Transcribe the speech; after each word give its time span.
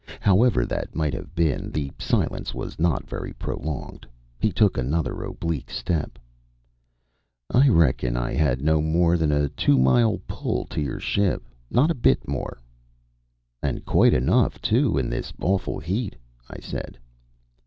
However 0.19 0.65
that 0.65 0.95
might 0.95 1.13
have 1.13 1.35
been, 1.35 1.69
the 1.69 1.91
silence 1.99 2.55
was 2.55 2.79
not 2.79 3.07
very 3.07 3.33
prolonged. 3.33 4.07
He 4.39 4.51
took 4.51 4.75
another 4.75 5.21
oblique 5.21 5.69
step. 5.69 6.17
"I 7.51 7.69
reckon 7.69 8.17
I 8.17 8.33
had 8.33 8.63
no 8.63 8.81
more 8.81 9.15
than 9.15 9.31
a 9.31 9.47
two 9.49 9.77
mile 9.77 10.19
pull 10.27 10.65
to 10.71 10.81
your 10.81 10.99
ship. 10.99 11.43
Not 11.69 11.91
a 11.91 11.93
bit 11.93 12.27
more." 12.27 12.59
"And 13.61 13.85
quite 13.85 14.15
enough, 14.15 14.59
too, 14.59 14.97
in 14.97 15.07
this 15.07 15.33
awful 15.39 15.77
heat," 15.79 16.15
I 16.49 16.59
said. 16.61 16.97